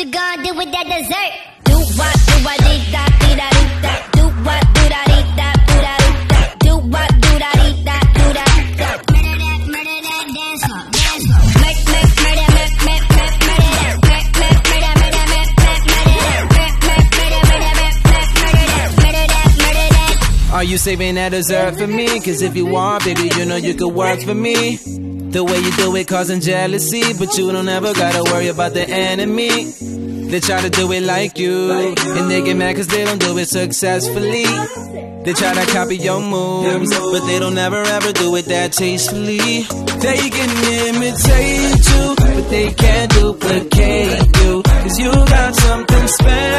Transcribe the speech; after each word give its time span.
you 0.00 0.10
gonna 0.10 0.42
do 0.42 0.54
with 0.54 0.72
that 0.72 0.86
dessert? 0.88 1.32
Do 1.64 1.76
what, 2.00 2.16
do 2.24 2.36
da, 2.90 3.04
da, 3.20 3.36
da. 3.36 3.48
Do 4.16 4.24
what, 4.44 4.62
do 4.72 4.88
da, 4.88 5.04
da, 5.36 5.52
do 5.68 5.76
da, 5.84 5.96
da. 6.30 6.40
Do 6.64 6.72
what, 6.88 7.10
do 7.20 7.32
da, 7.38 7.52
da, 7.84 8.00
do 8.16 8.32
da. 8.32 8.44
Are 20.52 20.64
you 20.64 20.78
saving 20.78 21.14
that 21.14 21.30
dessert 21.30 21.76
for 21.76 21.86
me? 21.86 22.20
Cause 22.20 22.42
if 22.42 22.56
you 22.56 22.66
want, 22.66 23.04
baby, 23.04 23.30
you 23.36 23.44
know 23.44 23.56
you 23.56 23.74
could 23.74 23.94
work 23.94 24.20
for 24.20 24.34
me. 24.34 24.78
The 25.32 25.44
way 25.44 25.58
you 25.58 25.70
do 25.72 25.94
it 25.94 26.08
causing 26.08 26.40
jealousy, 26.40 27.12
but 27.14 27.38
you 27.38 27.52
don't 27.52 27.68
ever 27.68 27.94
gotta 27.94 28.22
worry 28.32 28.48
about 28.48 28.74
the 28.74 28.88
enemy. 28.88 29.64
They 30.30 30.40
try 30.40 30.60
to 30.60 30.70
do 30.70 30.90
it 30.92 31.02
like 31.02 31.38
you, 31.38 31.70
and 31.70 32.30
they 32.30 32.42
get 32.42 32.56
mad 32.56 32.74
cause 32.76 32.88
they 32.88 33.04
don't 33.04 33.20
do 33.20 33.38
it 33.38 33.46
successfully. 33.48 34.44
They 35.24 35.32
try 35.32 35.54
to 35.54 35.66
copy 35.72 35.98
your 35.98 36.20
moves, 36.20 36.90
but 36.98 37.26
they 37.26 37.38
don't 37.38 37.58
ever 37.58 37.82
ever 37.82 38.12
do 38.12 38.34
it 38.36 38.46
that 38.46 38.72
tastefully. 38.72 39.38
They 40.00 40.30
can 40.30 40.50
imitate 40.88 41.86
you, 41.90 42.14
but 42.16 42.50
they 42.50 42.72
can't 42.72 43.12
duplicate 43.12 44.36
you, 44.42 44.62
cause 44.62 44.98
you 44.98 45.12
got 45.12 45.54
something 45.54 46.08
special. 46.08 46.49